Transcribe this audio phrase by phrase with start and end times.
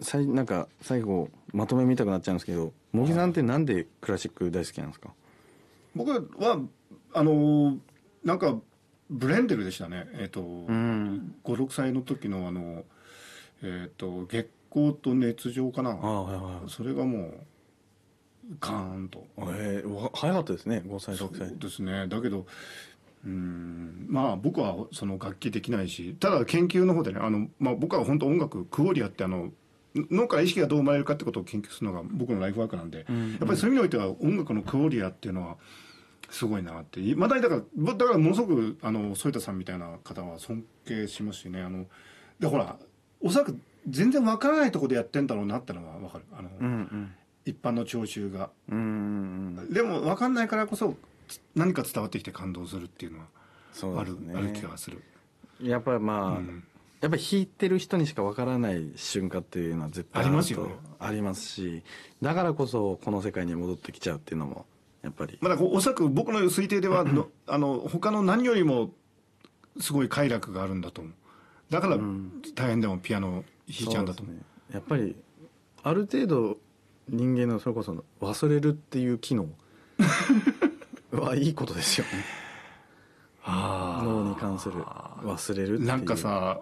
[0.00, 5.10] さいなんか最後まとめ見たくなっちゃうんですけど茂木さんってなんでクラシック大好きなんですか？
[5.94, 6.60] 僕は
[7.12, 7.76] あの
[8.24, 8.58] なんか
[9.08, 10.06] ブレンデルでしたね。
[10.14, 11.34] えっ、と、うん。
[11.44, 12.84] 56歳の時のあの
[13.62, 15.90] えっ、と月光と熱情かな。
[15.90, 17.34] はいはいそれがもう
[18.60, 19.26] ガーンと。
[19.38, 21.48] えー、わ早かったですね5歳6歳。
[21.48, 22.06] そうですね。
[22.06, 22.46] だけど
[23.24, 29.50] うんまあ僕はその楽器できないしただ研究の方でねあの、まあ、僕は本当音楽クオリアってあの
[29.94, 33.30] 脳から意識がどう生まれるかってことを研究するのが僕のライフワークなんで、うん。
[33.32, 35.56] やっぱりそういう意味においては音楽のクオリアっていうのは
[36.30, 41.60] すごいなってまだにだからぼだからものすごくあの添田さんみたいな方は尊敬しますしね。
[41.62, 41.86] あの
[42.38, 42.76] でほら
[43.20, 43.58] おそらく
[43.88, 46.24] 全然わからないところでやってんだろうなってのはわかる。
[46.32, 47.12] あの、うんうん。
[47.46, 48.50] 一般の聴衆が。
[48.68, 49.72] うんうんうん。
[49.72, 50.96] でも分かんないからこそ
[51.30, 55.02] つ何か伝わってきて感動するっていうのはある,、ねある気がする、
[55.60, 56.64] やっぱりまあ、うん
[57.00, 60.68] やっぱり弾いてる人にしかわからない瞬間っていうのは絶対ありますよ
[60.98, 61.82] ありますし
[62.20, 64.66] だからこそこの世界に戻ってきちゃうっていうのも
[65.02, 68.92] やっぱりまあだおそらく僕の推定ではの あの他の何よりも
[69.78, 71.12] すごい快楽があるんだと思う。
[71.70, 71.98] だから
[72.54, 74.34] 大変でもピアノを弾いちゃうんだと思う。
[74.34, 74.74] そうですね。
[74.74, 75.16] やっぱり
[75.82, 76.58] ある程度
[77.08, 79.48] 人間のそれこそ忘れるっていう機能
[81.12, 82.24] はいいことですよね。
[83.46, 85.88] 脳に関する忘れるっていう。
[85.88, 86.60] なんかさ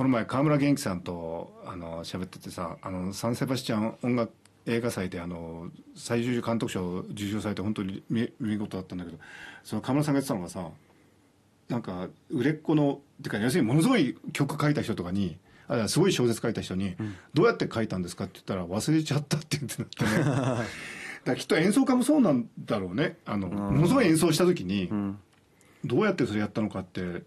[0.00, 4.32] この前川村元気さんとあの喋っててさあのサンセバスチャン音楽
[4.64, 9.18] 映画祭であの最優秀監督賞を受賞されて本当に見見事だったんだけど
[9.62, 10.70] その川村さんが言ってたのがさ
[11.68, 15.36] なんか売れっ子のっていうか要するにものすごい曲書いた人とかに
[15.68, 16.96] あすごい小説書いた人に、
[17.34, 20.66] どうやって書いたんですかって言ったら忘れちゃったって言ってなってね。
[21.26, 23.18] だきっと演奏家もそうなんだろうね。
[23.24, 25.18] あの、ものすごい演奏した時に、ん。
[25.84, 27.22] どうやってそれやったのかって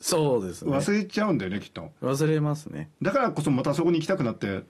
[0.00, 0.72] そうですね。
[0.72, 1.90] 忘れちゃうんだよねきっと。
[2.02, 2.90] 忘れますね。
[3.02, 4.62] だからこそまたそこに行きたくなって。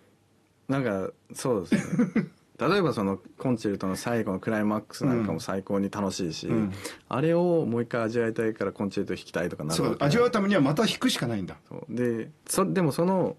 [0.68, 2.30] なんかそうですね。
[2.60, 6.72] 例えばそのコンチェルトの最後のクライマックスなんかも最高に楽しいし、ん。
[7.08, 11.56] あれをもう一回味わいたいからコンチェルト弾きたいとかなるそう味わうためにはまた弾くしかないんだ。
[11.88, 13.36] でそでもその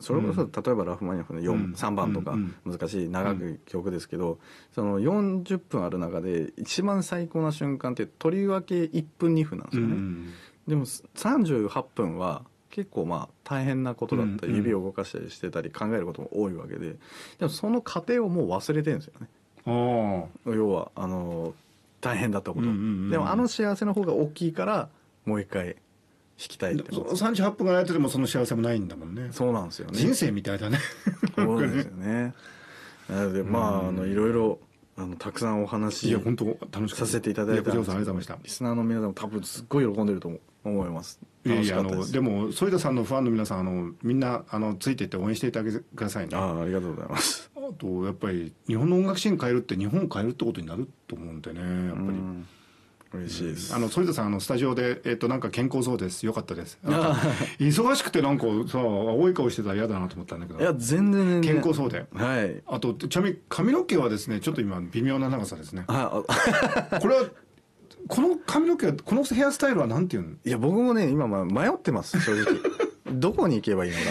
[0.00, 1.72] それこそ、例えばラフマニノフの4、うん。
[1.72, 2.54] 3番とかうん。
[2.64, 4.38] 難しい長く曲ですけど、
[4.72, 10.28] その40分ある中で一番最高な瞬間ってとりわけ1分2分なんですよね、うん
[10.68, 16.96] でも38分は結構まあ大変なことだったり、指を動かしたりしてたり考えることも多いわけでで
[17.40, 19.28] もその過程をもう忘れてるんですよね。
[19.66, 21.54] あ要はあの
[22.00, 23.10] 大変だったこと、うんうんうん。
[23.10, 24.88] でもあの幸せの方が大きいから
[25.24, 25.76] もう一回弾
[26.36, 29.30] きたいってと38分がないとでもその幸せもないんだもんね。
[29.32, 29.98] そうなんですよね。
[29.98, 30.78] 人生みたいだね。
[31.34, 32.34] そうですよね。
[33.08, 34.58] なのでまああのいろいろ
[34.96, 36.96] あのたくさんお話いや本当楽しかった。
[36.96, 38.38] させていただいたんこちらこですけどそありがとうございました。
[38.44, 40.38] リスナーの皆さんも多分すっごい喜んでると思
[40.86, 41.20] います。
[41.44, 46.36] いや楽いやあのでも反田さんのファンの皆さんあのみんなあのついていって応援していただけくださいね。
[46.36, 47.50] あああありがとうございます。
[47.78, 52.48] とやっぱり日本の音楽シーン変えるって日本を変えるってことになると思うんでねやっぱり、うん。
[53.10, 53.74] 嬉しいです。
[53.74, 56.26] あの反田さんあのスタジオでえっ、となんか健康そうです。
[56.26, 56.78] よかったです。
[57.58, 60.60] 忙しくてなんかさ青い顔してたら嫌だなと思ったんだけど。
[60.60, 62.62] いや全然健康そうではい。
[62.66, 65.84] あとちなみに髪の毛はですねちょっと今微妙な長さですね。
[65.86, 66.22] あ
[66.90, 67.00] あ。
[67.00, 67.24] これは
[68.08, 70.30] この髪の毛はこのヘアスタイルはなんていうの？
[70.44, 72.58] いや僕もね今ま迷ってます正直。
[73.12, 74.04] どこに行けばいいのか。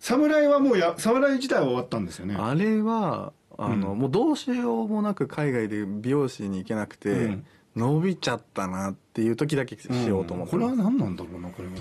[0.00, 2.36] 侍はもうや侍自体は終わったんですよね。
[2.38, 7.46] あれはあの、もうどうしようもなく海外で美容師に行けなくて、うん。
[7.76, 11.80] 伸びちゃったなっていう時だけしようと思ってこれます、は何なんだろうなこれはな。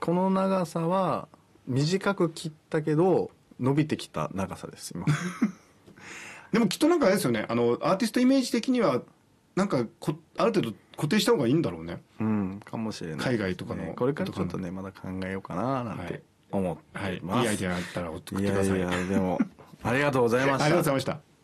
[0.00, 1.28] この長さは
[1.68, 5.06] 短く切ったけど伸びてきた長さです今。
[6.52, 7.46] でもきっとなんかあれですよね。
[7.48, 9.02] あのアーティストイメージ的には
[9.54, 12.00] なんかこある程度固定した方がいいんだろうね。
[12.20, 13.94] うんかもしれないね、海外とかの。
[13.94, 17.18] これからちょっとねまだ考えようかななんて思ってはい。
[17.18, 18.56] います、いアイデアあったら送ってくいやい。
[18.56, 19.38] ださいやでも
[19.82, 20.64] ありがとうございました。
[20.66, 21.35] ありがとうございました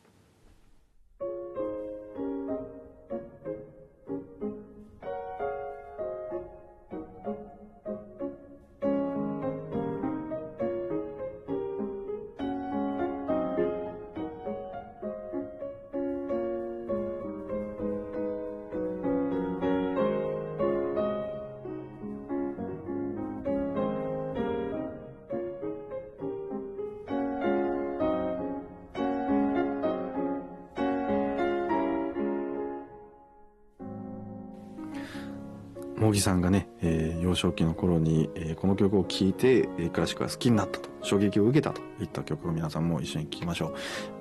[36.12, 43.74] 木さんがね、えー幼少期の頃に、えーこの曲を聴いて、えークラシックが好きになったと衝撃を受けたといった曲を皆さんも一緒に聴きましょう、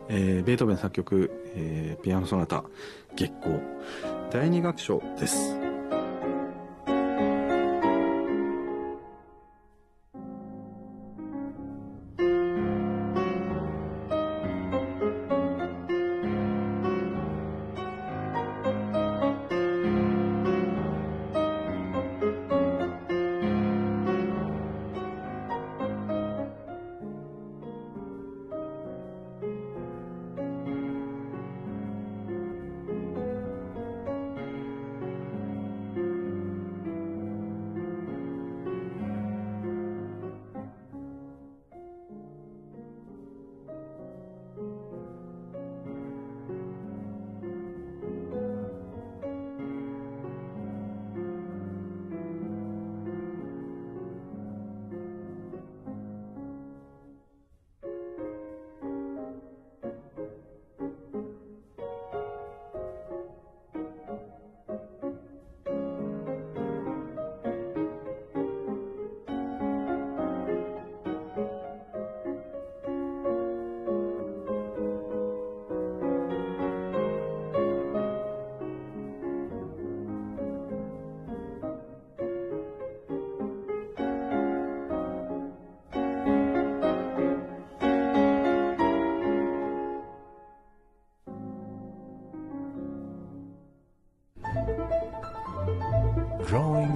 [0.10, 2.64] えーベートーベン作曲、えーピアノソナタ
[3.16, 3.60] 月光。
[4.32, 5.71] 第2楽章です。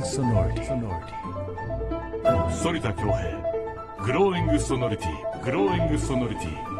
[0.05, 0.63] Sonority.
[0.63, 1.13] sonority.
[2.23, 3.45] 反田恭平
[4.03, 6.74] グローイングソノリティグローイングソノリティ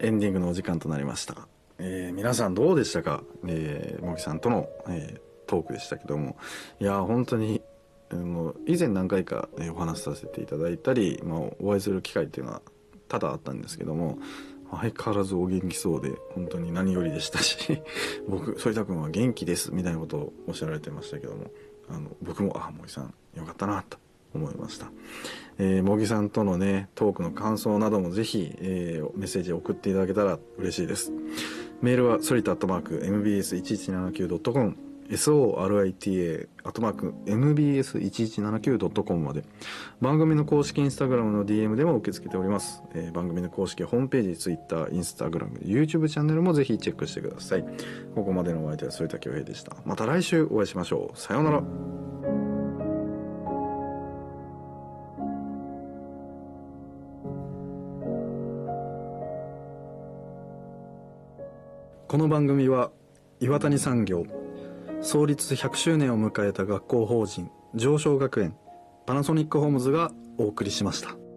[0.00, 1.48] エンディングのお時間となりました。
[1.78, 3.22] えー皆さんどうでしたか？
[3.46, 6.36] えー、もぎさんとの、えートークでしたけども。
[6.78, 7.62] いや、本当に、
[8.12, 12.60] もう以前何回か、えお話しさせていただいたり、まあ、お会いする機会っていうのは
[13.08, 14.18] 多々あったんですけども、
[14.70, 17.80] 相変わらずお元気そうで、本当に何よりでしたし、
[18.28, 21.50] 僕、反田君は元気です、みたいなことをおっしゃられてましたけども、
[21.88, 23.96] あの、僕も、あ、もぎさん、よかったな、と
[24.34, 24.90] 思いました。
[25.58, 31.12] えー、茂木さんとのね、トークの感想などもぜひ、えーメッセージを送っていただけたら嬉しいです。
[31.82, 34.76] メールは、ソリタアットマーク、mbs1179.com、
[35.10, 39.44] sorita アットマーク mbs1179.com まで。
[40.00, 47.64] 番組の公式インスタグラムの DM でも受け付けております、えー番組の公式ホームページ Twitter、インスタグラム YouTube チャンネルもぜひチェックしてください。
[48.14, 49.76] ここまでのお相手は反田恭平でした。
[49.84, 51.18] また来週お会いしましょう。
[51.18, 51.62] さようなら。
[62.08, 62.90] この番組は
[63.38, 64.24] 岩谷産業
[65.02, 68.56] 創立100周年を迎えた学校法人上昇学園
[69.04, 71.27] パナソニックホームズがお送りしました。